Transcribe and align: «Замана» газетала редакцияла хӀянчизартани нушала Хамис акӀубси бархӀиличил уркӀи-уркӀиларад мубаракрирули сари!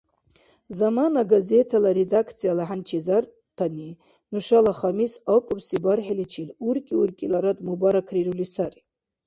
«Замана» 0.77 1.21
газетала 1.33 1.89
редакцияла 1.99 2.63
хӀянчизартани 2.69 3.89
нушала 4.31 4.73
Хамис 4.79 5.13
акӀубси 5.35 5.77
бархӀиличил 5.83 6.49
уркӀи-уркӀиларад 6.67 7.57
мубаракрирули 7.67 8.45
сари! 8.53 8.81